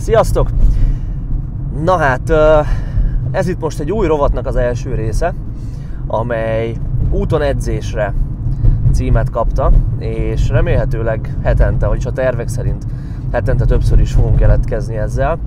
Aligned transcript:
Sziasztok! 0.00 0.50
Na 1.84 1.96
hát, 1.96 2.32
ez 3.30 3.48
itt 3.48 3.60
most 3.60 3.80
egy 3.80 3.92
új 3.92 4.06
rovatnak 4.06 4.46
az 4.46 4.56
első 4.56 4.94
része, 4.94 5.34
amely 6.06 6.76
úton 7.10 7.42
edzésre 7.42 8.14
címet 8.92 9.30
kapta, 9.30 9.70
és 9.98 10.48
remélhetőleg 10.48 11.34
hetente, 11.42 11.86
vagyis 11.86 12.06
a 12.06 12.12
tervek 12.12 12.48
szerint 12.48 12.86
hetente 13.32 13.64
többször 13.64 14.00
is 14.00 14.12
fogunk 14.12 14.36
keletkezni 14.36 14.96
ezzel. 14.96 15.38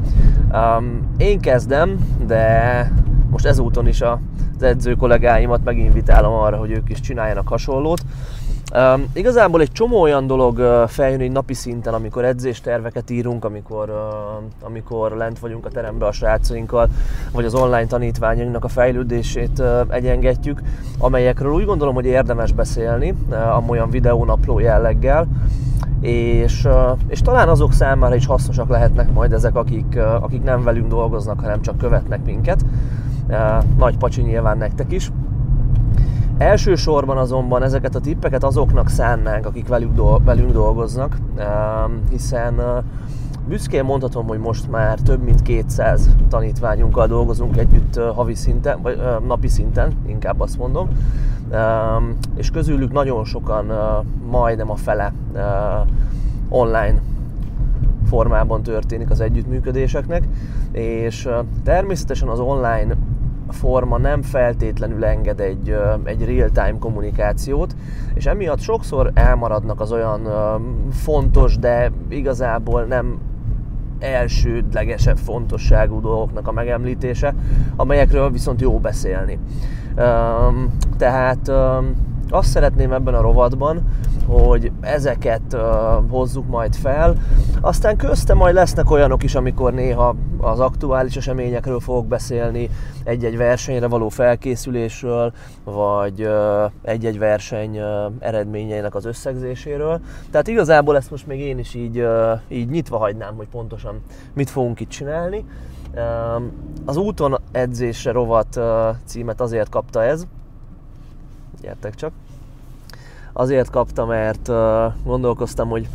Én 1.17 1.39
kezdem, 1.39 2.07
de 2.27 2.91
most 3.29 3.45
ezúton 3.45 3.87
is 3.87 4.01
az 4.01 4.63
edző 4.63 4.95
kollégáimat 4.95 5.63
meginvitálom 5.63 6.33
arra, 6.33 6.57
hogy 6.57 6.71
ők 6.71 6.89
is 6.89 6.99
csináljanak 6.99 7.47
hasonlót. 7.47 8.05
Um, 8.77 9.05
igazából 9.13 9.61
egy 9.61 9.71
csomó 9.71 10.01
olyan 10.01 10.27
dolog 10.27 10.57
uh, 10.57 10.87
feljön 10.87 11.19
egy 11.19 11.31
napi 11.31 11.53
szinten, 11.53 11.93
amikor 11.93 12.25
edzésterveket 12.25 13.09
írunk, 13.09 13.45
amikor, 13.45 13.89
uh, 13.89 14.65
amikor 14.67 15.11
lent 15.11 15.39
vagyunk 15.39 15.65
a 15.65 15.69
teremben 15.69 16.07
a 16.07 16.11
srácainkkal, 16.11 16.89
vagy 17.31 17.45
az 17.45 17.53
online 17.53 17.85
tanítványainknak 17.85 18.63
a 18.63 18.67
fejlődését 18.67 19.59
uh, 19.59 19.79
egyengetjük, 19.89 20.61
amelyekről 20.97 21.53
úgy 21.53 21.65
gondolom, 21.65 21.93
hogy 21.93 22.05
érdemes 22.05 22.51
beszélni, 22.51 23.13
uh, 23.29 23.55
amolyan 23.55 23.89
videónapló 23.89 24.59
jelleggel, 24.59 25.27
és, 26.01 26.65
uh, 26.65 26.97
és 27.07 27.21
talán 27.21 27.49
azok 27.49 27.73
számára 27.73 28.15
is 28.15 28.25
hasznosak 28.25 28.69
lehetnek 28.69 29.11
majd 29.11 29.33
ezek, 29.33 29.55
akik, 29.55 29.93
uh, 29.95 30.23
akik 30.23 30.43
nem 30.43 30.63
velünk 30.63 30.87
dolgoznak, 30.87 31.39
hanem 31.39 31.61
csak 31.61 31.77
követnek 31.77 32.25
minket. 32.25 32.65
Uh, 33.27 33.63
nagy 33.77 33.97
pacsi 33.97 34.21
nyilván 34.21 34.57
nektek 34.57 34.91
is. 34.91 35.11
Elsősorban 36.37 37.17
azonban 37.17 37.63
ezeket 37.63 37.95
a 37.95 37.99
tippeket 37.99 38.43
azoknak 38.43 38.89
szánnánk, 38.89 39.45
akik 39.45 39.67
velük 39.67 39.93
do- 39.93 40.23
velünk 40.23 40.51
dolgoznak, 40.51 41.17
ehm, 41.35 41.91
hiszen 42.09 42.61
büszkén 43.47 43.83
mondhatom, 43.83 44.27
hogy 44.27 44.39
most 44.39 44.71
már 44.71 44.99
több 44.99 45.23
mint 45.23 45.41
200 45.41 46.09
tanítványunkkal 46.29 47.07
dolgozunk 47.07 47.57
együtt 47.57 47.99
havi 48.15 48.35
szinten, 48.35 48.81
vagy 48.81 49.01
napi 49.27 49.47
szinten, 49.47 49.93
inkább 50.07 50.39
azt 50.39 50.57
mondom, 50.57 50.87
ehm, 51.51 52.03
és 52.35 52.51
közülük 52.51 52.91
nagyon 52.91 53.25
sokan, 53.25 53.71
majdnem 54.29 54.71
a 54.71 54.75
fele 54.75 55.13
online 56.49 57.01
formában 58.05 58.63
történik 58.63 59.09
az 59.09 59.19
együttműködéseknek, 59.19 60.27
és 60.71 61.29
természetesen 61.63 62.27
az 62.27 62.39
online 62.39 62.95
forma 63.53 63.97
nem 63.97 64.21
feltétlenül 64.21 65.05
enged 65.05 65.39
egy, 65.39 65.75
egy 66.03 66.25
real-time 66.25 66.75
kommunikációt, 66.79 67.75
és 68.13 68.25
emiatt 68.25 68.59
sokszor 68.59 69.11
elmaradnak 69.13 69.81
az 69.81 69.91
olyan 69.91 70.27
fontos, 70.91 71.57
de 71.57 71.91
igazából 72.09 72.83
nem 72.83 73.19
elsődlegesebb 73.99 75.17
fontosságú 75.17 76.01
dolgoknak 76.01 76.47
a 76.47 76.51
megemlítése, 76.51 77.35
amelyekről 77.75 78.31
viszont 78.31 78.61
jó 78.61 78.79
beszélni. 78.79 79.39
Tehát 80.97 81.51
azt 82.33 82.49
szeretném 82.49 82.93
ebben 82.93 83.13
a 83.13 83.21
rovatban, 83.21 83.81
hogy 84.27 84.71
ezeket 84.81 85.41
uh, 85.53 85.61
hozzuk 86.09 86.47
majd 86.47 86.75
fel. 86.75 87.15
Aztán 87.61 87.97
közte 87.97 88.33
majd 88.33 88.55
lesznek 88.55 88.91
olyanok 88.91 89.23
is, 89.23 89.35
amikor 89.35 89.73
néha 89.73 90.15
az 90.37 90.59
aktuális 90.59 91.15
eseményekről 91.15 91.79
fogok 91.79 92.07
beszélni, 92.07 92.69
egy-egy 93.03 93.37
versenyre 93.37 93.87
való 93.87 94.09
felkészülésről, 94.09 95.33
vagy 95.63 96.21
uh, 96.21 96.71
egy-egy 96.81 97.17
verseny 97.17 97.79
uh, 97.79 97.85
eredményeinek 98.19 98.95
az 98.95 99.05
összegzéséről. 99.05 99.99
Tehát 100.31 100.47
igazából 100.47 100.95
ezt 100.95 101.11
most 101.11 101.27
még 101.27 101.39
én 101.39 101.57
is 101.57 101.73
így, 101.73 101.99
uh, 101.99 102.39
így 102.47 102.69
nyitva 102.69 102.97
hagynám, 102.97 103.35
hogy 103.35 103.47
pontosan 103.47 104.01
mit 104.33 104.49
fogunk 104.49 104.79
itt 104.79 104.89
csinálni. 104.89 105.45
Uh, 105.95 106.43
az 106.85 106.97
úton 106.97 107.39
edzésre 107.51 108.11
rovat 108.11 108.55
uh, 108.55 108.65
címet 109.05 109.41
azért 109.41 109.69
kapta 109.69 110.03
ez, 110.03 110.27
gyertek 111.61 111.95
csak, 111.95 112.11
Azért 113.33 113.69
kaptam, 113.69 114.07
mert 114.07 114.51
gondolkoztam, 115.03 115.69
hogy 115.69 115.87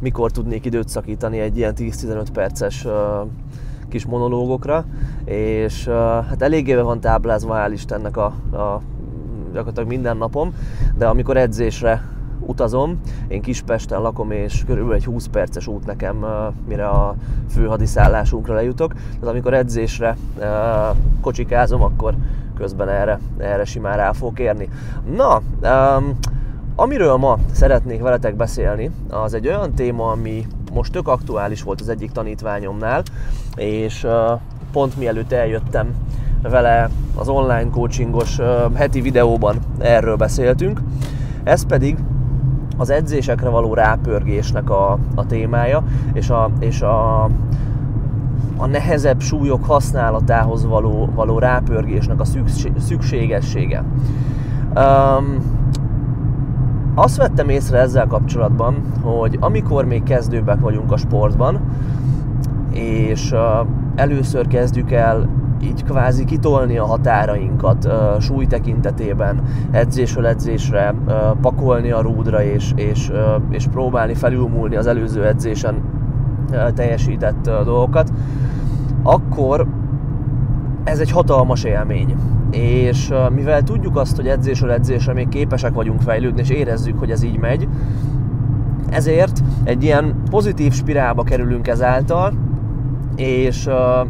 mikor 0.00 0.30
tudnék 0.30 0.64
időt 0.64 0.88
szakítani 0.88 1.38
egy 1.38 1.56
ilyen 1.56 1.74
10-15 1.76 2.26
perces 2.32 2.86
kis 3.88 4.06
monológokra, 4.06 4.84
és 5.24 5.88
hát 6.28 6.42
eléggé 6.42 6.74
van 6.74 7.00
táblázva, 7.00 7.54
hál' 7.54 7.72
Istennek 7.72 8.16
a, 8.16 8.24
a 8.52 8.80
gyakorlatilag 9.52 9.88
minden 9.88 10.16
napom, 10.16 10.54
de 10.96 11.06
amikor 11.06 11.36
edzésre 11.36 12.02
utazom, 12.40 13.00
én 13.28 13.42
Kispesten 13.42 14.00
lakom, 14.00 14.30
és 14.30 14.64
körülbelül 14.66 14.96
egy 14.96 15.04
20 15.04 15.26
perces 15.26 15.66
út 15.66 15.86
nekem, 15.86 16.26
mire 16.68 16.88
a 16.88 17.14
főhadiszállásunkra 17.50 18.54
lejutok. 18.54 18.92
Tehát 18.92 19.26
amikor 19.26 19.54
edzésre 19.54 20.16
kocsikázom, 21.20 21.82
akkor 21.82 22.14
közben 22.56 22.88
erre, 22.88 23.18
erre 23.38 23.64
simán 23.64 23.96
rá 23.96 24.12
fogok 24.12 24.38
érni. 24.38 24.68
Na, 25.16 25.40
um, 25.62 26.18
Amiről 26.76 27.16
ma 27.16 27.38
szeretnék 27.50 28.02
veletek 28.02 28.36
beszélni, 28.36 28.90
az 29.10 29.34
egy 29.34 29.46
olyan 29.46 29.74
téma, 29.74 30.10
ami 30.10 30.46
most 30.72 30.92
tök 30.92 31.08
aktuális 31.08 31.62
volt 31.62 31.80
az 31.80 31.88
egyik 31.88 32.10
tanítványomnál, 32.10 33.02
és 33.56 34.06
pont 34.72 34.96
mielőtt 34.96 35.32
eljöttem 35.32 35.94
vele 36.42 36.90
az 37.14 37.28
online 37.28 37.70
coachingos 37.70 38.38
heti 38.74 39.00
videóban 39.00 39.58
erről 39.78 40.16
beszéltünk. 40.16 40.80
Ez 41.44 41.66
pedig 41.66 41.98
az 42.76 42.90
edzésekre 42.90 43.48
való 43.48 43.74
rápörgésnek 43.74 44.70
a, 44.70 44.98
a 45.14 45.26
témája, 45.26 45.84
és 46.12 46.30
a, 46.30 46.50
és 46.58 46.80
a, 46.80 47.22
a 48.56 48.66
nehezebb 48.66 49.20
súlyok 49.20 49.64
használatához 49.64 50.66
való, 50.66 51.10
való 51.14 51.38
rápörgésnek 51.38 52.20
a 52.20 52.24
szükségessége. 52.78 53.84
Um, 54.76 55.60
azt 56.94 57.16
vettem 57.16 57.48
észre 57.48 57.78
ezzel 57.78 58.06
kapcsolatban, 58.06 58.82
hogy 59.02 59.36
amikor 59.40 59.84
még 59.84 60.02
kezdőbbek 60.02 60.60
vagyunk 60.60 60.92
a 60.92 60.96
sportban, 60.96 61.60
és 62.72 63.34
először 63.94 64.46
kezdjük 64.46 64.92
el 64.92 65.28
így 65.62 65.84
kvázi 65.84 66.24
kitolni 66.24 66.78
a 66.78 66.84
határainkat 66.84 67.84
uh, 67.84 68.20
súly 68.20 68.46
tekintetében, 68.46 69.42
edzésről 69.70 70.26
edzésre, 70.26 70.94
pakolni 71.40 71.90
a 71.90 72.00
rúdra 72.00 72.42
és, 72.42 72.72
és, 72.76 73.12
és 73.50 73.66
próbálni 73.66 74.14
felülmúlni 74.14 74.76
az 74.76 74.86
előző 74.86 75.26
edzésen 75.26 75.82
teljesített 76.74 77.50
dolgokat, 77.64 78.12
akkor 79.02 79.66
ez 80.84 80.98
egy 80.98 81.10
hatalmas 81.10 81.64
élmény 81.64 82.16
és 82.52 83.12
mivel 83.34 83.62
tudjuk 83.62 83.96
azt, 83.96 84.16
hogy 84.16 84.26
edzésről 84.26 84.70
edzésre 84.70 85.12
még 85.12 85.28
képesek 85.28 85.74
vagyunk 85.74 86.00
fejlődni, 86.00 86.40
és 86.40 86.48
érezzük, 86.48 86.98
hogy 86.98 87.10
ez 87.10 87.22
így 87.22 87.38
megy, 87.38 87.68
ezért 88.90 89.42
egy 89.64 89.82
ilyen 89.82 90.14
pozitív 90.30 90.72
spirálba 90.72 91.22
kerülünk 91.22 91.68
ezáltal, 91.68 92.32
és, 93.16 93.68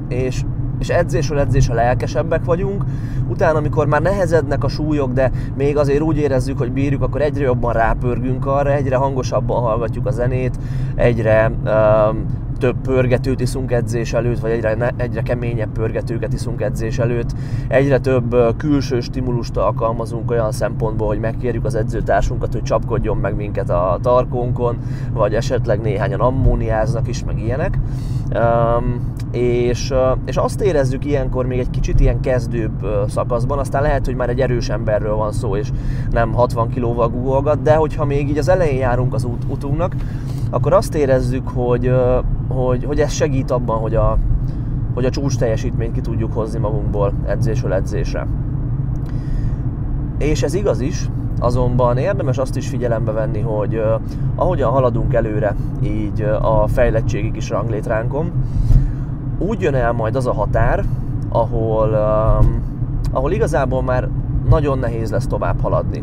és, 0.08 0.42
és 0.78 0.88
edzésről 0.88 1.38
edzésre 1.38 1.75
lelkesebbek 1.75 2.44
vagyunk, 2.44 2.84
utána, 3.28 3.58
amikor 3.58 3.86
már 3.86 4.02
nehezednek 4.02 4.64
a 4.64 4.68
súlyok, 4.68 5.12
de 5.12 5.30
még 5.56 5.76
azért 5.76 6.00
úgy 6.00 6.16
érezzük, 6.16 6.58
hogy 6.58 6.72
bírjuk, 6.72 7.02
akkor 7.02 7.20
egyre 7.20 7.44
jobban 7.44 7.72
rápörgünk 7.72 8.46
arra, 8.46 8.72
egyre 8.72 8.96
hangosabban 8.96 9.62
hallgatjuk 9.62 10.06
a 10.06 10.10
zenét, 10.10 10.58
egyre 10.94 11.52
um, 11.64 12.26
több 12.62 12.76
pörgetőt 12.82 13.40
iszunk 13.40 13.72
edzés 13.72 14.12
előtt, 14.12 14.38
vagy 14.38 14.50
egyre, 14.50 14.92
egyre 14.96 15.22
keményebb 15.22 15.72
pörgetőket 15.72 16.32
iszunk 16.32 16.60
edzés 16.60 16.98
előtt, 16.98 17.30
egyre 17.68 17.98
több 17.98 18.36
külső 18.56 19.00
stimulust 19.00 19.56
alkalmazunk 19.56 20.30
olyan 20.30 20.52
szempontból, 20.52 21.06
hogy 21.06 21.18
megkérjük 21.18 21.64
az 21.64 21.74
edzőtársunkat, 21.74 22.52
hogy 22.52 22.62
csapkodjon 22.62 23.16
meg 23.16 23.36
minket 23.36 23.70
a 23.70 23.98
tarkónkon, 24.02 24.76
vagy 25.12 25.34
esetleg 25.34 25.80
néhányan 25.80 26.20
ammóniáznak 26.20 27.08
is, 27.08 27.24
meg 27.24 27.38
ilyenek. 27.38 27.78
Um, 28.34 29.12
és, 29.32 29.94
és 30.25 30.36
azt 30.36 30.60
érezzük 30.60 31.04
ilyenkor 31.04 31.46
még 31.46 31.58
egy 31.58 31.70
kicsit 31.70 32.00
ilyen 32.00 32.20
kezdőbb 32.20 32.86
szakaszban, 33.12 33.59
aztán 33.59 33.82
lehet, 33.82 34.06
hogy 34.06 34.14
már 34.14 34.29
egy 34.29 34.41
erős 34.41 34.69
emberről 34.69 35.14
van 35.14 35.32
szó, 35.32 35.56
és 35.56 35.73
nem 36.11 36.32
60 36.32 36.69
kilóval 36.69 37.09
googolgat, 37.09 37.62
de 37.62 37.75
hogyha 37.75 38.05
még 38.05 38.29
így 38.29 38.38
az 38.38 38.49
elején 38.49 38.79
járunk 38.79 39.14
az 39.14 39.25
út, 39.25 39.44
utunknak, 39.49 39.94
akkor 40.50 40.73
azt 40.73 40.94
érezzük, 40.94 41.49
hogy, 41.49 41.93
hogy, 42.49 42.85
hogy 42.85 43.00
ez 43.00 43.12
segít 43.12 43.50
abban, 43.50 43.79
hogy 43.79 43.94
a, 43.94 44.19
hogy 44.94 45.05
a 45.05 45.11
csúcs 45.11 45.38
teljesítményt 45.38 45.93
ki 45.93 46.00
tudjuk 46.00 46.32
hozni 46.32 46.59
magunkból 46.59 47.12
edzésről 47.26 47.73
edzésre. 47.73 48.26
És 50.19 50.43
ez 50.43 50.55
igaz 50.55 50.81
is, 50.81 51.09
azonban 51.41 51.97
érdemes 51.97 52.38
azt 52.38 52.56
is 52.56 52.69
figyelembe 52.69 53.12
venni, 53.12 53.41
hogy 53.41 53.82
ahogyan 54.35 54.70
haladunk 54.70 55.14
előre, 55.14 55.56
így 55.82 56.23
a 56.43 56.67
fejlettségi 56.67 57.31
kis 57.31 57.49
ranglétránkon, 57.49 58.32
úgy 59.38 59.61
jön 59.61 59.75
el 59.75 59.93
majd 59.93 60.17
az 60.17 60.26
a 60.26 60.32
határ, 60.32 60.85
ahol, 61.29 61.88
uh, 61.88 62.47
ahol 63.12 63.32
igazából 63.32 63.82
már 63.82 64.09
nagyon 64.49 64.79
nehéz 64.79 65.11
lesz 65.11 65.26
tovább 65.26 65.61
haladni. 65.61 66.03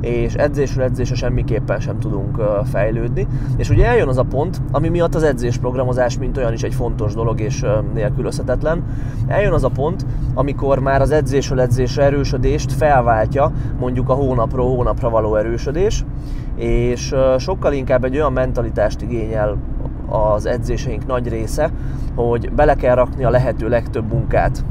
És 0.00 0.34
edzésről 0.34 0.84
edzésre 0.84 1.14
semmiképpen 1.14 1.80
sem 1.80 1.98
tudunk 1.98 2.40
fejlődni. 2.64 3.26
És 3.56 3.70
ugye 3.70 3.86
eljön 3.86 4.08
az 4.08 4.18
a 4.18 4.22
pont, 4.22 4.60
ami 4.72 4.88
miatt 4.88 5.14
az 5.14 5.22
edzésprogramozás 5.22 6.18
mint 6.18 6.36
olyan 6.36 6.52
is 6.52 6.62
egy 6.62 6.74
fontos 6.74 7.14
dolog 7.14 7.40
és 7.40 7.64
nélkülözhetetlen. 7.94 8.84
Eljön 9.26 9.52
az 9.52 9.64
a 9.64 9.68
pont, 9.68 10.06
amikor 10.34 10.78
már 10.78 11.00
az 11.00 11.10
edzésről 11.10 11.60
edzésre 11.60 12.02
erősödést 12.02 12.72
felváltja 12.72 13.52
mondjuk 13.78 14.08
a 14.08 14.14
hónapról 14.14 14.68
hónapra 14.68 15.10
való 15.10 15.36
erősödés, 15.36 16.04
és 16.56 17.14
sokkal 17.38 17.72
inkább 17.72 18.04
egy 18.04 18.16
olyan 18.16 18.32
mentalitást 18.32 19.02
igényel 19.02 19.56
az 20.08 20.46
edzéseink 20.46 21.06
nagy 21.06 21.28
része, 21.28 21.70
hogy 22.14 22.52
bele 22.52 22.74
kell 22.74 22.94
rakni 22.94 23.24
a 23.24 23.30
lehető 23.30 23.68
legtöbb 23.68 24.12
munkát 24.12 24.64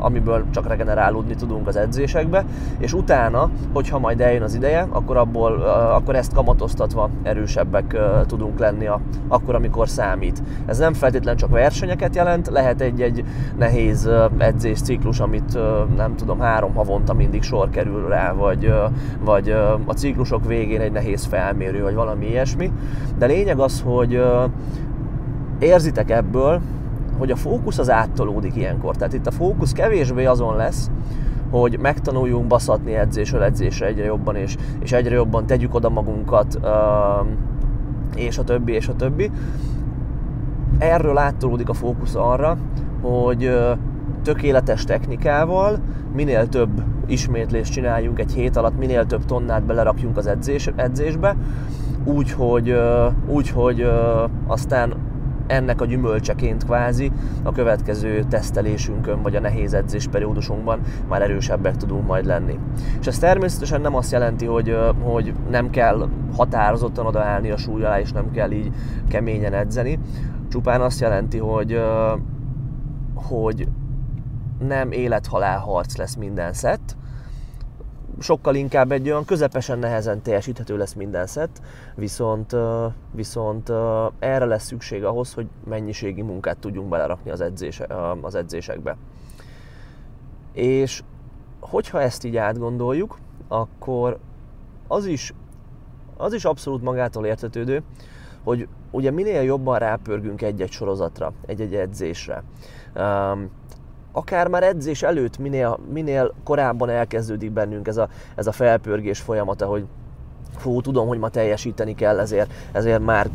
amiből 0.00 0.44
csak 0.50 0.68
regenerálódni 0.68 1.34
tudunk 1.34 1.66
az 1.66 1.76
edzésekbe, 1.76 2.44
és 2.78 2.92
utána, 2.92 3.50
hogyha 3.72 3.98
majd 3.98 4.20
eljön 4.20 4.42
az 4.42 4.54
ideje, 4.54 4.86
akkor, 4.90 5.16
abból, 5.16 5.52
akkor 5.94 6.14
ezt 6.14 6.34
kamatoztatva 6.34 7.10
erősebbek 7.22 7.96
tudunk 8.26 8.58
lenni 8.58 8.86
a, 8.86 9.00
akkor, 9.28 9.54
amikor 9.54 9.88
számít. 9.88 10.42
Ez 10.66 10.78
nem 10.78 10.94
feltétlenül 10.94 11.40
csak 11.40 11.50
versenyeket 11.50 12.14
jelent, 12.14 12.48
lehet 12.48 12.80
egy-egy 12.80 13.24
nehéz 13.58 14.10
edzés 14.38 14.80
ciklus, 14.80 15.20
amit 15.20 15.58
nem 15.96 16.16
tudom, 16.16 16.40
három 16.40 16.74
havonta 16.74 17.12
mindig 17.14 17.42
sor 17.42 17.70
kerül 17.70 18.08
rá, 18.08 18.32
vagy, 18.32 18.72
vagy 19.24 19.50
a 19.86 19.92
ciklusok 19.92 20.46
végén 20.46 20.80
egy 20.80 20.92
nehéz 20.92 21.24
felmérő, 21.24 21.82
vagy 21.82 21.94
valami 21.94 22.26
ilyesmi. 22.26 22.72
De 23.18 23.26
lényeg 23.26 23.58
az, 23.58 23.82
hogy 23.86 24.22
érzitek 25.58 26.10
ebből, 26.10 26.60
hogy 27.18 27.30
a 27.30 27.36
fókusz 27.36 27.78
az 27.78 27.90
áttolódik 27.90 28.56
ilyenkor. 28.56 28.96
Tehát 28.96 29.12
itt 29.12 29.26
a 29.26 29.30
fókusz 29.30 29.72
kevésbé 29.72 30.24
azon 30.24 30.56
lesz, 30.56 30.90
hogy 31.50 31.78
megtanuljunk 31.80 32.46
baszatni 32.46 32.94
edzésről 32.94 33.42
edzésre 33.42 33.86
egyre 33.86 34.04
jobban, 34.04 34.36
és, 34.36 34.56
és 34.80 34.92
egyre 34.92 35.14
jobban 35.14 35.46
tegyük 35.46 35.74
oda 35.74 35.88
magunkat, 35.88 36.60
és 38.14 38.38
a 38.38 38.44
többi, 38.44 38.72
és 38.72 38.88
a 38.88 38.94
többi. 38.94 39.30
Erről 40.78 41.18
áttolódik 41.18 41.68
a 41.68 41.74
fókusz 41.74 42.14
arra, 42.14 42.56
hogy 43.02 43.56
tökéletes 44.22 44.84
technikával 44.84 45.78
minél 46.14 46.48
több 46.48 46.82
ismétlést 47.06 47.72
csináljunk 47.72 48.18
egy 48.18 48.32
hét 48.32 48.56
alatt, 48.56 48.78
minél 48.78 49.06
több 49.06 49.24
tonnát 49.24 49.64
belerakjunk 49.64 50.16
az 50.16 50.26
edzés, 50.26 50.70
edzésbe, 50.76 51.36
úgy, 52.04 52.32
hogy, 52.32 52.76
úgy, 53.26 53.50
hogy 53.50 53.90
aztán 54.46 54.94
ennek 55.46 55.80
a 55.80 55.84
gyümölcseként 55.84 56.64
kvázi 56.64 57.12
a 57.42 57.52
következő 57.52 58.24
tesztelésünkön, 58.28 59.22
vagy 59.22 59.36
a 59.36 59.40
nehéz 59.40 59.74
edzés 59.74 60.06
periódusunkban 60.06 60.80
már 61.08 61.22
erősebbek 61.22 61.76
tudunk 61.76 62.06
majd 62.06 62.24
lenni. 62.24 62.58
És 63.00 63.06
ez 63.06 63.18
természetesen 63.18 63.80
nem 63.80 63.94
azt 63.94 64.12
jelenti, 64.12 64.46
hogy, 64.46 64.76
hogy 65.02 65.34
nem 65.50 65.70
kell 65.70 66.08
határozottan 66.36 67.06
odaállni 67.06 67.50
a 67.50 67.56
súly 67.56 67.84
alá, 67.84 68.00
és 68.00 68.12
nem 68.12 68.30
kell 68.30 68.50
így 68.50 68.72
keményen 69.08 69.52
edzeni. 69.52 69.98
Csupán 70.48 70.80
azt 70.80 71.00
jelenti, 71.00 71.38
hogy, 71.38 71.80
hogy 73.14 73.68
nem 74.58 74.90
élethalál 74.90 75.58
harc 75.58 75.96
lesz 75.96 76.14
minden 76.14 76.52
szett, 76.52 76.96
sokkal 78.18 78.54
inkább 78.54 78.92
egy 78.92 79.06
olyan 79.08 79.24
közepesen 79.24 79.78
nehezen 79.78 80.22
teljesíthető 80.22 80.76
lesz 80.76 80.92
minden 80.92 81.26
szett, 81.26 81.60
viszont, 81.94 82.56
viszont 83.10 83.72
erre 84.18 84.44
lesz 84.44 84.64
szükség 84.64 85.04
ahhoz, 85.04 85.34
hogy 85.34 85.46
mennyiségi 85.64 86.22
munkát 86.22 86.58
tudjunk 86.58 86.88
belerakni 86.88 87.30
az, 87.30 87.40
edzése, 87.40 87.86
az 88.20 88.34
edzésekbe. 88.34 88.96
És 90.52 91.02
hogyha 91.60 92.00
ezt 92.00 92.24
így 92.24 92.36
átgondoljuk, 92.36 93.18
akkor 93.48 94.18
az 94.88 95.06
is, 95.06 95.34
az 96.16 96.32
is 96.32 96.44
abszolút 96.44 96.82
magától 96.82 97.26
értetődő, 97.26 97.82
hogy 98.44 98.68
ugye 98.90 99.10
minél 99.10 99.42
jobban 99.42 99.78
rápörgünk 99.78 100.42
egy-egy 100.42 100.70
sorozatra, 100.70 101.32
egy-egy 101.46 101.74
edzésre, 101.74 102.42
akár 104.16 104.48
már 104.48 104.62
edzés 104.62 105.02
előtt 105.02 105.38
minél, 105.38 105.78
minél 105.92 106.34
korábban 106.44 106.88
elkezdődik 106.88 107.50
bennünk 107.50 107.88
ez 107.88 107.96
a, 107.96 108.08
ez 108.34 108.46
a 108.46 108.52
felpörgés 108.52 109.20
folyamata, 109.20 109.66
hogy 109.66 109.84
fú, 110.56 110.80
tudom, 110.80 111.08
hogy 111.08 111.18
ma 111.18 111.28
teljesíteni 111.28 111.94
kell, 111.94 112.18
ezért, 112.18 112.52
ezért 112.72 113.04
már 113.04 113.28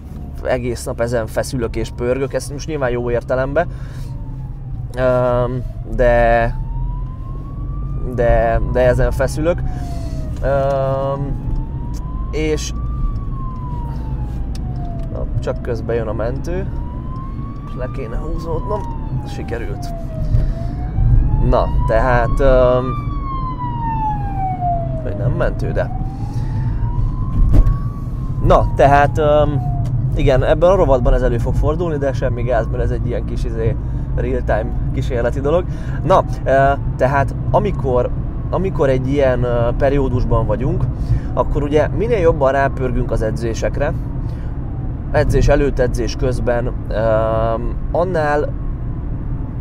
egész 0.44 0.83
nap 0.83 1.01
ezen 1.01 1.28
feszülök 1.28 1.75
és 1.75 1.89
pörgök, 1.95 2.33
ezt 2.33 2.51
most 2.51 2.68
nyilván 2.68 2.89
jó 2.89 3.12
értelemben, 3.12 3.68
de, 5.95 6.56
de, 8.16 8.62
de 8.72 8.80
ezen 8.80 9.12
feszülök. 9.12 9.60
És 12.31 12.74
csak 15.39 15.62
közben 15.62 15.95
jön 15.95 16.07
a 16.07 16.13
mentő, 16.13 16.68
le 17.78 17.89
kéne 17.94 18.18
húzódnom, 18.18 18.81
sikerült. 19.28 19.86
Na, 21.50 21.68
tehát... 21.88 22.40
Um, 22.40 22.86
hogy 25.04 25.16
nem 25.18 25.32
mentő, 25.32 25.72
de... 25.72 26.00
Na, 28.46 28.74
tehát... 28.76 29.18
Um, 29.18 29.70
igen, 30.16 30.44
ebben 30.44 30.70
a 30.70 30.76
rovatban 30.76 31.14
ez 31.14 31.22
elő 31.22 31.38
fog 31.38 31.54
fordulni, 31.54 31.98
de 31.98 32.14
semmi 32.14 32.42
gáz, 32.42 32.68
mert 32.72 32.84
ez 32.84 32.92
egy 32.92 33.08
ilyen 33.08 33.26
kis 33.26 33.44
izé, 33.44 33.76
real-time 34.16 34.66
kísérleti 34.94 35.40
dolog. 35.40 35.66
Na, 36.06 36.20
uh, 36.20 36.26
tehát 36.98 37.36
amikor 37.52 38.10
amikor 38.50 38.90
egy 38.90 39.08
ilyen 39.08 39.40
uh, 39.40 39.76
periódusban 39.78 40.46
vagyunk, 40.46 40.84
akkor 41.34 41.64
ugye 41.64 41.88
minél 41.88 42.18
jobban 42.18 42.52
rápörgünk 42.52 43.12
az 43.12 43.22
edzésekre, 43.22 43.94
edzés 45.12 45.48
előtt, 45.48 45.80
edzés 45.80 46.16
közben, 46.16 46.66
um, 46.68 47.76
annál 47.92 48.50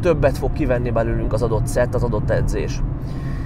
többet 0.01 0.39
fog 0.39 0.53
kivenni 0.53 0.91
belőlünk 0.91 1.33
az 1.33 1.43
adott 1.43 1.67
szett, 1.67 1.95
az 1.95 2.03
adott 2.03 2.31
edzés. 2.31 2.83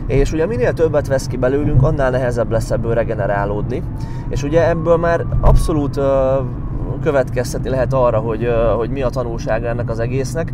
És 0.06 0.32
ugye 0.32 0.46
minél 0.46 0.72
többet 0.72 1.06
vesz 1.06 1.26
ki 1.26 1.36
belőlünk, 1.36 1.82
annál 1.82 2.10
nehezebb 2.10 2.50
lesz 2.50 2.70
ebből 2.70 2.94
regenerálódni. 2.94 3.82
És 4.28 4.42
ugye 4.42 4.68
ebből 4.68 4.96
már 4.96 5.26
abszolút 5.40 6.00
következtetni 7.02 7.68
lehet 7.68 7.92
arra, 7.92 8.18
hogy, 8.18 8.48
hogy 8.76 8.90
mi 8.90 9.02
a 9.02 9.08
tanulsága 9.08 9.66
ennek 9.66 9.90
az 9.90 9.98
egésznek, 9.98 10.52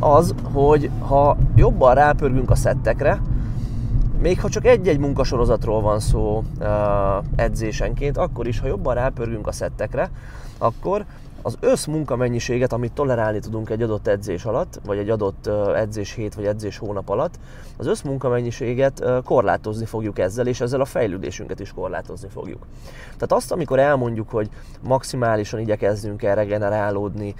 az, 0.00 0.34
hogy 0.52 0.90
ha 0.98 1.36
jobban 1.54 1.94
rápörgünk 1.94 2.50
a 2.50 2.54
szettekre, 2.54 3.20
még 4.22 4.40
ha 4.40 4.48
csak 4.48 4.66
egy-egy 4.66 4.98
munkasorozatról 4.98 5.80
van 5.80 6.00
szó 6.00 6.42
edzésenként, 7.36 8.16
akkor 8.16 8.46
is, 8.46 8.60
ha 8.60 8.66
jobban 8.66 8.94
rápörgünk 8.94 9.46
a 9.46 9.52
szettekre, 9.52 10.10
akkor 10.58 11.04
az 11.42 11.56
össz 11.60 11.86
munkamennyiséget, 11.86 12.72
amit 12.72 12.92
tolerálni 12.92 13.38
tudunk 13.38 13.70
egy 13.70 13.82
adott 13.82 14.06
edzés 14.06 14.44
alatt, 14.44 14.80
vagy 14.84 14.98
egy 14.98 15.10
adott 15.10 15.46
edzés 15.74 16.12
hét, 16.12 16.34
vagy 16.34 16.44
edzés 16.46 16.78
hónap 16.78 17.08
alatt, 17.08 17.38
az 17.76 17.86
össz 17.86 18.02
munkamennyiséget 18.02 19.04
korlátozni 19.24 19.84
fogjuk 19.84 20.18
ezzel, 20.18 20.46
és 20.46 20.60
ezzel 20.60 20.80
a 20.80 20.84
fejlődésünket 20.84 21.60
is 21.60 21.72
korlátozni 21.72 22.28
fogjuk. 22.28 22.66
Tehát 23.04 23.32
azt, 23.32 23.52
amikor 23.52 23.78
elmondjuk, 23.78 24.30
hogy 24.30 24.48
maximálisan 24.82 25.60
igyekezzünk 25.60 26.22
el 26.22 26.34
regenerálódni, 26.34 27.34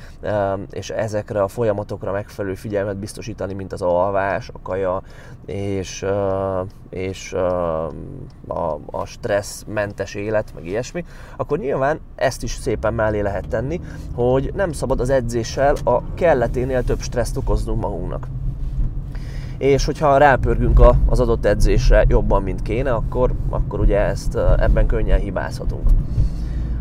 és 0.70 0.90
ezekre 0.90 1.42
a 1.42 1.48
folyamatokra 1.48 2.12
megfelelő 2.12 2.54
figyelmet 2.54 2.96
biztosítani, 2.96 3.52
mint 3.52 3.72
az 3.72 3.82
alvás, 3.82 4.48
a 4.48 4.60
kaja, 4.62 5.02
és, 5.46 6.04
és 6.90 7.32
a, 7.32 8.78
a 8.86 9.04
stresszmentes 9.04 10.14
élet, 10.14 10.54
meg 10.54 10.66
ilyesmi, 10.66 11.04
akkor 11.36 11.58
nyilván 11.58 12.00
ezt 12.14 12.42
is 12.42 12.50
szépen 12.50 12.94
mellé 12.94 13.20
lehet 13.20 13.48
tenni, 13.48 13.80
hogy 14.14 14.52
nem 14.54 14.72
szabad 14.72 15.00
az 15.00 15.10
edzéssel 15.10 15.74
a 15.84 16.14
kelleténél 16.14 16.84
több 16.84 17.00
stresszt 17.00 17.36
okoznunk 17.36 17.80
magunknak. 17.80 18.26
És 19.58 19.84
hogyha 19.84 20.16
rápörgünk 20.16 20.80
az 21.06 21.20
adott 21.20 21.46
edzésre 21.46 22.04
jobban, 22.08 22.42
mint 22.42 22.62
kéne, 22.62 22.92
akkor, 22.92 23.32
akkor 23.48 23.80
ugye 23.80 23.98
ezt 23.98 24.38
ebben 24.58 24.86
könnyen 24.86 25.18
hibázhatunk. 25.18 25.90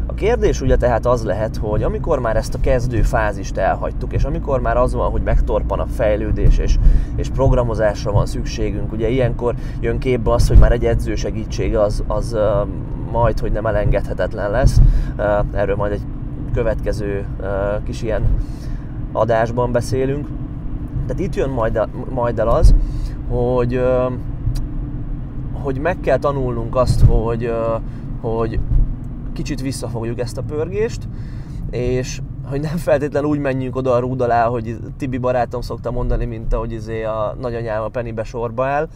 A 0.06 0.14
kérdés 0.14 0.62
ugye 0.62 0.78
tehát 0.78 1.06
az 1.06 1.24
lehet, 1.24 1.58
hogy 1.58 1.84
amikor 1.84 2.20
már 2.20 2.36
ezt 2.36 2.54
a 2.54 2.60
kezdő 2.60 3.02
fázist 3.02 3.58
elhagytuk, 3.58 4.14
és 4.14 4.24
amikor 4.24 4.62
már 4.62 4.78
az 4.78 4.94
van, 4.94 5.12
hogy 5.12 5.22
megtorpan 5.22 5.80
a 5.80 5.86
fejlődés, 5.86 6.58
és, 6.58 6.78
és 7.16 7.30
programozásra 7.30 8.12
van 8.12 8.26
szükségünk, 8.26 8.92
ugye 8.92 9.10
ilyenkor 9.10 9.56
jön 9.80 10.00
képbe 10.00 10.32
az, 10.32 10.48
hogy 10.48 10.58
már 10.58 10.72
egy 10.72 10.86
edző 10.86 11.16
segítsége 11.16 11.82
az, 11.82 12.04
az 12.08 12.38
majd, 13.12 13.40
hogy 13.40 13.52
nem 13.52 13.66
elengedhetetlen 13.66 14.52
lesz. 14.52 14.82
Erről 15.54 15.76
majd 15.76 15.92
egy 15.92 16.02
következő 16.52 17.26
kis 17.84 18.02
ilyen 18.02 18.24
adásban 19.12 19.72
beszélünk. 19.72 20.28
Tehát 21.08 21.24
itt 21.24 21.36
jön 21.36 21.50
majd, 21.50 21.82
majd 22.10 22.40
el 22.40 22.48
az, 22.48 22.76
hogy, 23.30 23.82
hogy 25.54 25.80
meg 25.80 26.00
kell 26.00 26.18
tanulnunk 26.18 26.76
azt, 26.76 27.02
hogy, 27.02 27.54
hogy 28.22 28.60
kicsit 29.34 29.62
visszafogjuk 29.62 30.20
ezt 30.20 30.38
a 30.38 30.44
pörgést, 30.44 31.08
és 31.70 32.22
hogy 32.50 32.62
nem 32.62 32.78
feltétlenül 32.78 33.30
úgy 33.30 33.40
menjünk 33.40 33.76
oda 33.76 33.94
a 33.94 34.00
rúd 34.00 34.22
alá, 34.22 34.48
hogy 34.48 34.78
Tibi 34.98 35.18
barátom 35.18 35.62
szokta 35.62 35.92
mondani, 35.92 36.26
mint 36.26 36.54
ahogy 36.54 36.72
izé 36.72 37.04
a 37.04 37.36
nagyanyám 37.40 37.84
a 37.84 37.88
Pennybe 37.88 38.24
sorba 38.24 38.66
áll, 38.66 38.88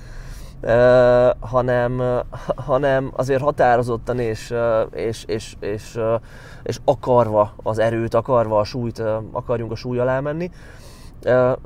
hanem, 1.40 2.02
hanem 2.68 3.12
azért 3.16 3.42
határozottan 3.42 4.20
és, 4.20 4.54
és, 4.92 5.24
és, 5.28 5.56
és, 5.60 6.00
és 6.64 6.80
akarva 6.86 7.54
az 7.64 7.80
erőt, 7.80 8.14
akarva 8.14 8.60
a 8.60 8.64
súlyt, 8.64 9.04
akarjunk 9.32 9.72
a 9.72 9.76
súly 9.76 10.00
alá 10.00 10.20
menni. 10.20 10.52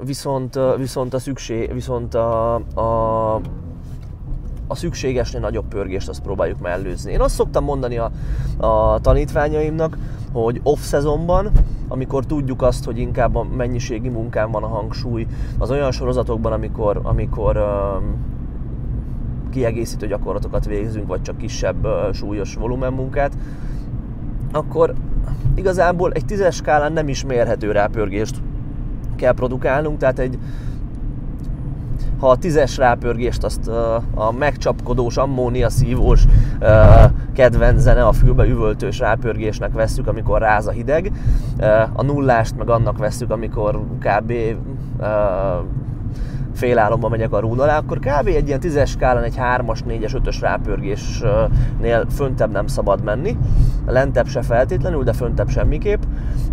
Viszont, 0.04 0.60
viszont 0.78 1.14
a 1.14 1.20
szükség, 1.20 1.74
viszont 1.74 2.14
a, 2.14 2.56
a, 2.56 3.34
a 4.68 4.76
szükségesnél 4.76 5.42
nagyobb 5.42 5.68
pörgést 5.68 6.10
azt 6.10 6.22
próbáljuk 6.22 6.60
mellőzni. 6.60 7.12
Én 7.12 7.22
azt 7.22 7.36
szoktam 7.36 7.64
mondani 7.64 7.98
a, 7.98 8.12
a 8.58 9.00
tanítványaimnak, 9.00 9.98
hogy 10.34 10.60
off-szezonban, 10.64 11.52
amikor 11.88 12.26
tudjuk 12.26 12.62
azt, 12.62 12.86
hogy 12.86 12.98
inkább 12.98 13.36
a 13.36 13.44
mennyiségi 13.44 14.10
munkán 14.10 14.52
van 14.52 14.64
a 14.64 14.68
hangsúly, 14.68 15.28
az 15.58 15.72
olyan 15.72 15.92
sorozatokban, 15.92 16.52
amikor, 16.52 17.00
amikor 17.04 17.58
kiegészítő 19.50 20.08
gyakorlatokat 20.08 20.66
végzünk, 20.66 21.08
vagy 21.08 21.22
csak 21.22 21.38
kisebb 21.38 21.88
súlyos 22.14 22.56
volumenmunkát, 22.56 23.38
akkor 24.52 24.94
igazából 25.56 26.12
egy 26.12 26.26
tízes 26.26 26.56
skálán 26.56 26.94
nem 26.94 27.08
is 27.08 27.26
mérhető 27.26 27.72
rápörgést 27.72 28.42
kell 29.16 29.34
produkálnunk, 29.34 29.98
tehát 29.98 30.20
egy 30.20 30.38
ha 32.20 32.30
a 32.30 32.36
tízes 32.36 32.78
rápörgést 32.78 33.44
azt 33.44 33.68
a 34.16 34.32
megcsapkodós, 34.38 35.18
ammónia 35.18 35.70
szívós 35.70 36.26
kedvenc 37.34 37.80
zene, 37.80 38.06
a 38.06 38.12
fülbe 38.12 38.46
üvöltős 38.48 39.00
rápörgésnek 39.00 39.74
vesszük, 39.74 40.08
amikor 40.08 40.40
ráz 40.40 40.68
a 40.68 40.72
hideg, 40.72 41.12
a 41.94 42.02
nullást 42.02 42.58
meg 42.58 42.70
annak 42.70 42.98
vesszük, 42.98 43.32
amikor 43.32 43.84
kb 44.00 44.34
félálomba 46.58 47.10
megyek 47.10 47.34
a 47.34 47.40
rún 47.40 47.60
akkor 47.60 48.00
kb. 48.00 48.28
egy 48.28 48.48
ilyen 48.48 48.60
tízes 48.60 48.90
skálán 48.90 49.24
egy 49.24 49.36
3-as, 49.38 49.80
4-es, 49.90 50.22
5-ös 50.24 50.38
rápörgésnél 50.42 52.06
föntebb 52.10 52.52
nem 52.52 52.68
szabad 52.68 53.04
menni, 53.04 53.38
lentebb 53.86 54.28
se 54.28 54.42
feltétlenül, 54.42 55.04
de 55.04 55.14
föntebb 55.14 55.50
semmiképp, 55.50 56.02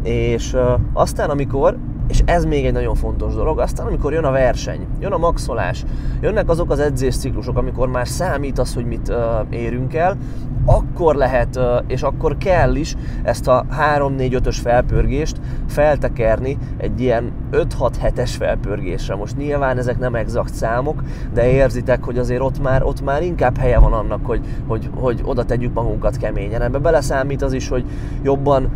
és 0.02 0.56
aztán 0.92 1.30
amikor 1.30 1.76
és 2.08 2.22
ez 2.24 2.44
még 2.44 2.66
egy 2.66 2.72
nagyon 2.72 2.94
fontos 2.94 3.34
dolog. 3.34 3.58
Aztán, 3.58 3.86
amikor 3.86 4.12
jön 4.12 4.24
a 4.24 4.30
verseny, 4.30 4.86
jön 5.00 5.12
a 5.12 5.18
maxolás, 5.18 5.84
jönnek 6.20 6.48
azok 6.48 6.70
az 6.70 6.78
edzésciklusok, 6.78 7.56
amikor 7.56 7.88
már 7.88 8.08
számít 8.08 8.58
az, 8.58 8.74
hogy 8.74 8.84
mit 8.84 9.08
uh, 9.08 9.16
érünk 9.50 9.94
el, 9.94 10.16
akkor 10.64 11.14
lehet, 11.14 11.56
uh, 11.56 11.64
és 11.86 12.02
akkor 12.02 12.36
kell 12.36 12.74
is 12.74 12.94
ezt 13.22 13.48
a 13.48 13.66
3-4-5-ös 13.96 14.56
felpörgést 14.62 15.36
feltekerni 15.68 16.58
egy 16.76 17.00
ilyen 17.00 17.32
5-6-7-es 17.52 18.30
felpörgésre. 18.38 19.14
Most 19.14 19.36
nyilván 19.36 19.78
ezek 19.78 19.98
nem 19.98 20.14
exakt 20.14 20.54
számok, 20.54 21.02
de 21.32 21.50
érzitek, 21.50 22.04
hogy 22.04 22.18
azért 22.18 22.40
ott 22.40 22.62
már, 22.62 22.82
ott 22.82 23.02
már 23.02 23.22
inkább 23.22 23.56
helye 23.56 23.78
van 23.78 23.92
annak, 23.92 24.26
hogy, 24.26 24.40
hogy, 24.66 24.90
hogy 24.94 25.20
oda 25.24 25.44
tegyük 25.44 25.74
magunkat 25.74 26.16
keményen. 26.16 26.62
Ebbe 26.62 26.78
beleszámít 26.78 27.42
az 27.42 27.52
is, 27.52 27.68
hogy 27.68 27.84
jobban 28.22 28.70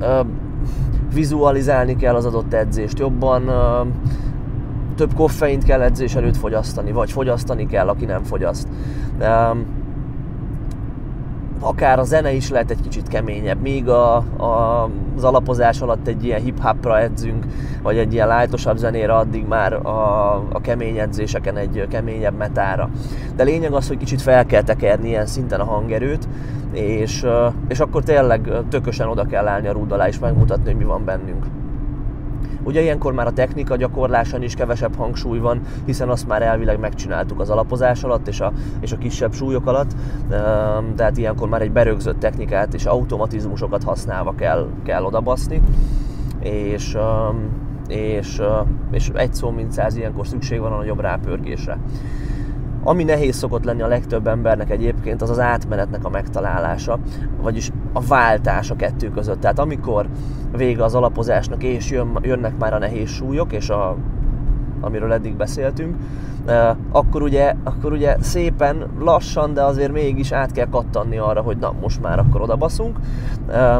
uh, 0.00 0.26
vizualizálni 1.12 1.96
kell 1.96 2.14
az 2.14 2.24
adott 2.24 2.52
edzést, 2.52 2.98
jobban 2.98 3.50
több 4.96 5.14
koffeint 5.14 5.64
kell 5.64 5.80
edzés 5.80 6.14
előtt 6.14 6.36
fogyasztani, 6.36 6.92
vagy 6.92 7.12
fogyasztani 7.12 7.66
kell, 7.66 7.88
aki 7.88 8.04
nem 8.04 8.22
fogyaszt. 8.22 8.68
Akár 11.62 11.98
a 11.98 12.04
zene 12.04 12.32
is 12.32 12.50
lehet 12.50 12.70
egy 12.70 12.80
kicsit 12.80 13.08
keményebb, 13.08 13.60
míg 13.60 13.88
a, 13.88 14.16
a, 14.16 14.88
az 15.16 15.24
alapozás 15.24 15.80
alatt 15.80 16.06
egy 16.06 16.24
ilyen 16.24 16.40
hip-hopra 16.40 17.00
edzünk, 17.00 17.46
vagy 17.82 17.98
egy 17.98 18.12
ilyen 18.12 18.28
lájtosabb 18.28 18.76
zenére, 18.76 19.14
addig 19.14 19.46
már 19.46 19.72
a, 19.72 20.34
a 20.34 20.60
kemény 20.62 20.98
edzéseken 20.98 21.56
egy 21.56 21.86
keményebb 21.88 22.36
metára. 22.36 22.90
De 23.36 23.42
lényeg 23.42 23.72
az, 23.72 23.88
hogy 23.88 23.96
kicsit 23.96 24.22
fel 24.22 24.46
kell 24.46 24.62
tekerni 24.62 25.08
ilyen 25.08 25.26
szinten 25.26 25.60
a 25.60 25.64
hangerőt, 25.64 26.28
és, 26.72 27.26
és 27.68 27.80
akkor 27.80 28.02
tényleg 28.02 28.50
tökösen 28.68 29.08
oda 29.08 29.24
kell 29.24 29.48
állni 29.48 29.68
a 29.68 29.72
rúd 29.72 29.92
alá 29.92 30.08
és 30.08 30.18
megmutatni, 30.18 30.64
hogy 30.64 30.76
mi 30.76 30.84
van 30.84 31.04
bennünk. 31.04 31.44
Ugye 32.62 32.80
ilyenkor 32.80 33.12
már 33.12 33.26
a 33.26 33.32
technika 33.32 33.76
gyakorlásán 33.76 34.42
is 34.42 34.54
kevesebb 34.54 34.96
hangsúly 34.96 35.38
van, 35.38 35.60
hiszen 35.84 36.08
azt 36.08 36.28
már 36.28 36.42
elvileg 36.42 36.78
megcsináltuk 36.78 37.40
az 37.40 37.50
alapozás 37.50 38.04
alatt 38.04 38.28
és 38.28 38.40
a, 38.40 38.52
és 38.80 38.92
a 38.92 38.98
kisebb 38.98 39.32
súlyok 39.32 39.66
alatt, 39.66 39.90
tehát 40.96 41.16
ilyenkor 41.16 41.48
már 41.48 41.62
egy 41.62 41.72
berögzött 41.72 42.18
technikát 42.18 42.74
és 42.74 42.84
automatizmusokat 42.84 43.82
használva 43.82 44.34
kell, 44.34 44.68
kell 44.84 45.04
odabaszni, 45.04 45.62
és, 46.40 46.96
és, 47.88 48.42
és 48.90 49.10
egy 49.14 49.34
szó 49.34 49.50
mint 49.50 49.72
száz 49.72 49.96
ilyenkor 49.96 50.26
szükség 50.26 50.60
van 50.60 50.72
a 50.72 50.76
nagyobb 50.76 51.00
rápörgésre. 51.00 51.78
Ami 52.82 53.04
nehéz 53.04 53.36
szokott 53.36 53.64
lenni 53.64 53.82
a 53.82 53.86
legtöbb 53.86 54.26
embernek 54.26 54.70
egyébként, 54.70 55.22
az 55.22 55.30
az 55.30 55.38
átmenetnek 55.38 56.04
a 56.04 56.08
megtalálása, 56.08 56.98
vagyis 57.42 57.70
a 57.92 58.00
váltás 58.00 58.70
a 58.70 58.76
kettő 58.76 59.10
között. 59.10 59.40
Tehát 59.40 59.58
amikor 59.58 60.06
vége 60.56 60.84
az 60.84 60.94
alapozásnak 60.94 61.62
és 61.62 61.90
jön, 61.90 62.18
jönnek 62.22 62.58
már 62.58 62.74
a 62.74 62.78
nehéz 62.78 63.08
súlyok, 63.08 63.52
és 63.52 63.70
a, 63.70 63.96
amiről 64.80 65.12
eddig 65.12 65.36
beszéltünk, 65.36 65.96
akkor 66.92 67.22
ugye, 67.22 67.54
akkor 67.64 67.92
ugye 67.92 68.16
szépen, 68.20 68.86
lassan, 68.98 69.54
de 69.54 69.62
azért 69.62 69.92
mégis 69.92 70.32
át 70.32 70.52
kell 70.52 70.68
kattanni 70.68 71.18
arra, 71.18 71.40
hogy 71.40 71.56
na, 71.56 71.74
most 71.80 72.02
már 72.02 72.18
akkor 72.18 72.40
oda 72.40 72.56
baszunk. 72.56 72.98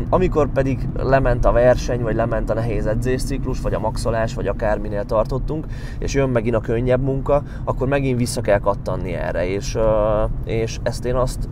Amikor 0.09 0.49
pedig 0.52 0.88
lement 1.02 1.45
a 1.45 1.52
verseny, 1.52 2.02
vagy 2.02 2.14
lement 2.14 2.50
a 2.50 2.54
nehéz 2.54 2.87
edzésciklus, 2.87 3.61
vagy 3.61 3.75
a 3.75 3.78
maxolás, 3.78 4.35
vagy 4.35 4.47
akárminél 4.47 5.04
tartottunk, 5.04 5.66
és 5.99 6.14
jön 6.14 6.28
megint 6.28 6.54
a 6.54 6.61
könnyebb 6.61 7.02
munka, 7.02 7.42
akkor 7.64 7.88
megint 7.88 8.19
vissza 8.19 8.40
kell 8.40 8.59
kattanni 8.59 9.12
erre, 9.12 9.49
és, 9.49 9.78
és 10.45 10.78
ezt 10.83 11.04
én 11.04 11.14
azt 11.14 11.49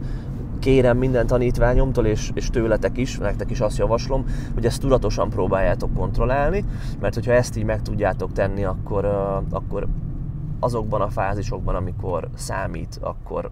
kérem 0.69 0.99
minden 0.99 1.27
tanítványomtól, 1.27 2.07
és, 2.07 2.31
és 2.35 2.51
tőletek 2.51 2.97
is, 2.97 3.19
nektek 3.19 3.51
is 3.51 3.61
azt 3.61 3.79
javaslom, 3.79 4.25
hogy 4.55 4.65
ezt 4.65 4.81
tudatosan 4.81 5.31
próbáljátok 5.31 5.95
kontrollálni, 5.95 6.65
mert 7.01 7.15
hogyha 7.15 7.33
ezt 7.33 7.57
így 7.57 7.65
meg 7.65 7.83
tudjátok 7.83 8.33
tenni, 8.33 8.65
akkor, 8.65 9.05
akkor 9.51 9.87
azokban 10.61 11.01
a 11.01 11.09
fázisokban, 11.09 11.75
amikor 11.75 12.29
számít, 12.35 12.99
akkor 13.01 13.51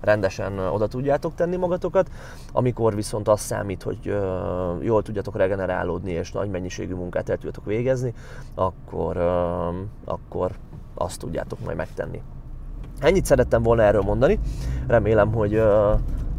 rendesen 0.00 0.58
oda 0.58 0.86
tudjátok 0.86 1.34
tenni 1.34 1.56
magatokat, 1.56 2.10
amikor 2.52 2.94
viszont 2.94 3.28
az 3.28 3.40
számít, 3.40 3.82
hogy 3.82 4.16
jól 4.80 5.02
tudjatok 5.02 5.36
regenerálódni 5.36 6.10
és 6.10 6.32
nagy 6.32 6.50
mennyiségű 6.50 6.94
munkát 6.94 7.28
el 7.28 7.36
tudjatok 7.36 7.64
végezni, 7.64 8.12
akkor, 8.54 9.16
akkor 10.04 10.50
azt 10.94 11.18
tudjátok 11.18 11.64
majd 11.64 11.76
megtenni. 11.76 12.22
Ennyit 13.00 13.24
szerettem 13.24 13.62
volna 13.62 13.82
erről 13.82 14.02
mondani. 14.02 14.38
Remélem, 14.86 15.32
hogy 15.32 15.62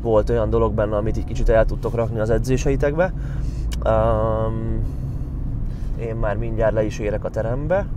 volt 0.08 0.30
olyan 0.30 0.50
dolog 0.50 0.74
benne, 0.74 0.96
amit 0.96 1.18
egy 1.18 1.24
kicsit 1.24 1.50
el 1.50 1.66
tudtok 1.66 1.96
rakni 1.96 2.20
az 2.20 2.30
edzéseitekbe. 2.30 3.14
én 6.00 6.16
már 6.16 6.38
mindjárt 6.38 6.74
le 6.74 6.84
is 6.84 7.00
érek 7.00 7.24
a 7.24 7.30
terembe, 7.30 7.88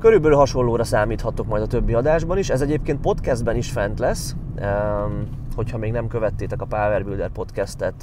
Körülbelül 0.00 0.36
hasonlóra 0.36 0.84
számíthatok 0.84 1.46
majd 1.46 1.62
a 1.62 1.66
többi 1.66 1.94
adásban 1.94 2.38
is. 2.38 2.50
Ez 2.50 2.60
egyébként 2.60 3.00
podcastben 3.00 3.56
is 3.56 3.70
fent 3.70 3.98
lesz. 3.98 4.34
Hogyha 5.56 5.78
még 5.78 5.92
nem 5.92 6.08
követtétek 6.08 6.62
a 6.62 6.64
Power 6.64 7.04
Builder 7.04 7.30
podcastet 7.30 8.02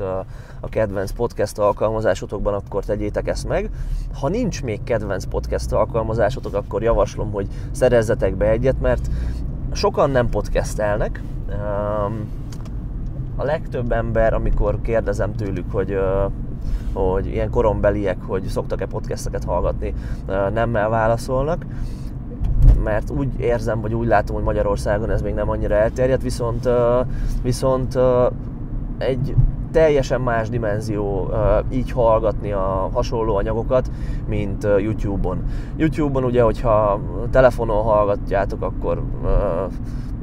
a 0.60 0.70
kedvenc 0.70 1.12
podcast 1.12 1.58
alkalmazásotokban, 1.58 2.54
akkor 2.54 2.84
tegyétek 2.84 3.28
ezt 3.28 3.48
meg. 3.48 3.70
Ha 4.20 4.30
nincs 4.30 4.64
még 4.64 4.84
kedvenc 4.84 5.26
podcast 5.26 5.72
alkalmazásotok, 5.72 6.54
akkor 6.54 6.84
javaslom, 6.84 7.32
hogy 7.32 7.48
szerezzetek 7.72 8.36
be 8.36 8.50
egyet, 8.50 8.82
mert 8.82 9.10
sokan 9.72 10.10
nem 10.10 10.30
podcastelnek. 10.30 11.22
A 13.36 13.44
legtöbb 13.44 13.92
ember, 13.92 14.34
amikor 14.34 14.82
kérdezem 14.82 15.34
tőlük, 15.34 15.72
hogy 15.72 16.00
hogy 16.94 17.26
ilyen 17.26 17.50
korombeliek, 17.50 18.18
hogy 18.28 18.44
szoktak-e 18.44 18.86
podcasteket 18.86 19.44
hallgatni, 19.44 19.94
nem 20.54 20.72
válaszolnak 20.72 21.66
mert 22.84 23.10
úgy 23.10 23.40
érzem, 23.40 23.82
vagy 23.82 23.94
úgy 23.94 24.08
látom, 24.08 24.36
hogy 24.36 24.46
Magyarországon 24.46 25.10
ez 25.10 25.22
még 25.22 25.34
nem 25.34 25.50
annyira 25.50 25.76
elterjedt, 25.76 26.22
viszont, 26.22 26.70
viszont 27.44 28.00
egy 28.98 29.36
teljesen 29.72 30.22
más 30.22 30.50
dimenzió 30.50 31.30
így 31.72 31.92
hallgatni 31.92 32.52
a 32.52 32.90
hasonló 32.94 33.36
anyagokat, 33.36 33.92
mint 34.28 34.68
YouTube-on. 34.78 35.44
YouTube-on 35.76 36.24
ugye, 36.24 36.42
hogyha 36.42 37.00
telefonon 37.32 37.84
hallgatjátok, 37.84 38.62
akkor 38.62 39.04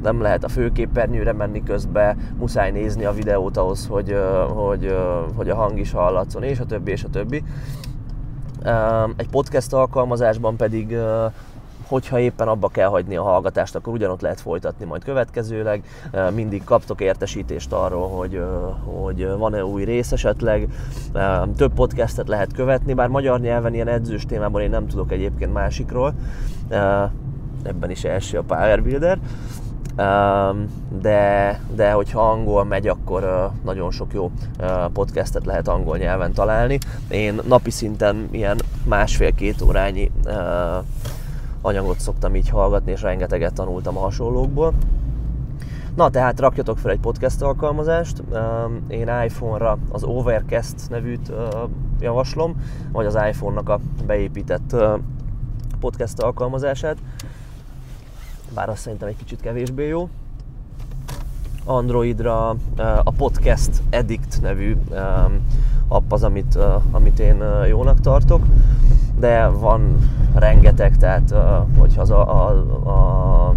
nem 0.03 0.21
lehet 0.21 0.43
a 0.43 0.49
főképernyőre 0.49 1.33
menni 1.33 1.63
közbe, 1.63 2.15
muszáj 2.37 2.71
nézni 2.71 3.05
a 3.05 3.11
videót 3.11 3.57
ahhoz, 3.57 3.87
hogy, 3.87 4.17
hogy, 4.47 4.97
hogy 5.35 5.49
a 5.49 5.55
hang 5.55 5.79
is 5.79 5.91
hallatszon, 5.91 6.43
és 6.43 6.59
a 6.59 6.65
többi, 6.65 6.91
és 6.91 7.03
a 7.03 7.09
többi. 7.09 7.43
Egy 9.15 9.29
podcast 9.29 9.73
alkalmazásban 9.73 10.55
pedig 10.55 10.97
hogyha 11.87 12.19
éppen 12.19 12.47
abba 12.47 12.67
kell 12.67 12.87
hagyni 12.87 13.15
a 13.15 13.23
hallgatást, 13.23 13.75
akkor 13.75 13.93
ugyanott 13.93 14.21
lehet 14.21 14.41
folytatni 14.41 14.85
majd 14.85 15.03
következőleg. 15.03 15.83
Mindig 16.33 16.63
kaptok 16.63 17.01
értesítést 17.01 17.73
arról, 17.73 18.09
hogy, 18.09 18.43
hogy 18.83 19.27
van-e 19.37 19.65
új 19.65 19.83
rész 19.83 20.11
esetleg. 20.11 20.69
Több 21.55 21.73
podcastet 21.73 22.27
lehet 22.27 22.53
követni, 22.53 22.93
bár 22.93 23.07
magyar 23.07 23.39
nyelven 23.39 23.73
ilyen 23.73 23.87
edzős 23.87 24.25
témában 24.25 24.61
én 24.61 24.69
nem 24.69 24.87
tudok 24.87 25.11
egyébként 25.11 25.53
másikról. 25.53 26.13
Ebben 27.63 27.89
is 27.89 28.03
első 28.03 28.37
a 28.37 28.43
Power 28.43 28.83
Builder. 28.83 29.19
De, 31.01 31.59
de 31.75 31.91
hogyha 31.91 32.29
angol 32.29 32.63
megy, 32.63 32.87
akkor 32.87 33.51
nagyon 33.63 33.91
sok 33.91 34.13
jó 34.13 34.31
podcastet 34.93 35.45
lehet 35.45 35.67
angol 35.67 35.97
nyelven 35.97 36.33
találni. 36.33 36.77
Én 37.09 37.39
napi 37.47 37.69
szinten 37.69 38.27
ilyen 38.31 38.59
másfél-két 38.85 39.61
órányi 39.61 40.11
anyagot 41.61 41.99
szoktam 41.99 42.35
így 42.35 42.49
hallgatni, 42.49 42.91
és 42.91 43.01
rengeteget 43.01 43.53
tanultam 43.53 43.97
a 43.97 44.01
hasonlókból. 44.01 44.73
Na, 45.95 46.09
tehát 46.09 46.39
rakjatok 46.39 46.77
fel 46.77 46.91
egy 46.91 46.99
podcast 46.99 47.41
alkalmazást. 47.41 48.23
Én 48.87 49.09
iPhone-ra 49.25 49.77
az 49.91 50.03
Overcast 50.03 50.89
nevűt 50.89 51.31
javaslom, 51.99 52.55
vagy 52.91 53.05
az 53.05 53.17
iPhone-nak 53.29 53.69
a 53.69 53.79
beépített 54.05 54.75
podcast 55.79 56.19
alkalmazását. 56.19 56.97
Bár 58.53 58.69
azt 58.69 58.81
szerintem 58.81 59.07
egy 59.07 59.15
kicsit 59.15 59.41
kevésbé 59.41 59.87
jó. 59.87 60.09
Androidra 61.65 62.49
a 63.03 63.11
Podcast 63.17 63.81
Addict 63.91 64.41
nevű 64.41 64.77
app 65.87 66.11
az, 66.11 66.23
amit, 66.23 66.57
amit 66.91 67.19
én 67.19 67.43
jónak 67.67 67.99
tartok, 67.99 68.45
de 69.19 69.47
van 69.47 69.97
rengeteg, 70.35 70.97
tehát 70.97 71.33
hogyha 71.77 72.01
az, 72.01 72.09
a, 72.09 72.47
a, 72.47 72.49
a, 72.89 73.55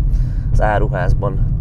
az 0.52 0.60
áruházban 0.60 1.55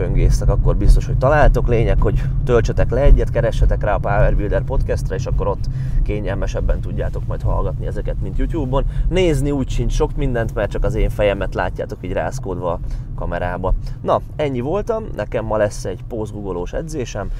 böngésztek, 0.00 0.48
akkor 0.48 0.76
biztos, 0.76 1.06
hogy 1.06 1.18
találtok. 1.18 1.68
Lényeg, 1.68 2.00
hogy 2.00 2.22
töltsetek 2.44 2.90
le 2.90 3.00
egyet, 3.00 3.30
keressetek 3.30 3.82
rá 3.82 3.94
a 3.94 3.98
Power 3.98 4.36
Builder 4.36 4.62
podcastra, 4.62 5.14
és 5.14 5.26
akkor 5.26 5.46
ott 5.46 5.64
kényelmesebben 6.02 6.80
tudjátok 6.80 7.26
majd 7.26 7.42
hallgatni 7.42 7.86
ezeket, 7.86 8.20
mint 8.22 8.38
YouTube-on. 8.38 8.84
Nézni 9.08 9.50
úgy 9.50 9.68
sincs 9.68 9.92
sok 9.92 10.16
mindent, 10.16 10.54
mert 10.54 10.70
csak 10.70 10.84
az 10.84 10.94
én 10.94 11.10
fejemet 11.10 11.54
látjátok 11.54 11.98
így 12.00 12.12
rászkódva 12.12 12.72
a 12.72 12.80
kamerába. 13.14 13.74
Na, 14.02 14.20
ennyi 14.36 14.60
voltam, 14.60 15.04
nekem 15.16 15.44
ma 15.44 15.56
lesz 15.56 15.84
egy 15.84 16.00
pózgugolós 16.08 16.72
edzésem, 16.72 17.30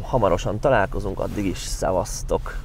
hamarosan 0.00 0.60
találkozunk, 0.60 1.20
addig 1.20 1.44
is 1.44 1.58
szevasztok! 1.58 2.56